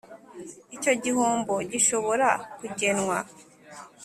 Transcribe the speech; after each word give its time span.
icyo 0.75 0.93
gihombo 1.03 1.53
gishobora 1.71 2.27
kugenwa 2.57 3.17